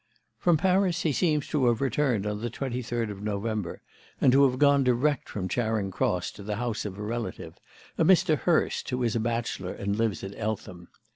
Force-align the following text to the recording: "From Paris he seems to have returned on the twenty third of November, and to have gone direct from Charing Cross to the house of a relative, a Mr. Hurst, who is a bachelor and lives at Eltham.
"From 0.39 0.57
Paris 0.57 1.03
he 1.03 1.11
seems 1.11 1.45
to 1.49 1.67
have 1.67 1.79
returned 1.79 2.25
on 2.25 2.41
the 2.41 2.49
twenty 2.49 2.81
third 2.81 3.11
of 3.11 3.21
November, 3.21 3.83
and 4.19 4.31
to 4.31 4.49
have 4.49 4.57
gone 4.57 4.83
direct 4.83 5.29
from 5.29 5.47
Charing 5.47 5.91
Cross 5.91 6.31
to 6.31 6.41
the 6.41 6.55
house 6.55 6.85
of 6.85 6.97
a 6.97 7.03
relative, 7.03 7.53
a 7.99 8.03
Mr. 8.03 8.35
Hurst, 8.35 8.89
who 8.89 9.03
is 9.03 9.15
a 9.15 9.19
bachelor 9.19 9.73
and 9.73 9.95
lives 9.95 10.23
at 10.23 10.33
Eltham. 10.35 10.87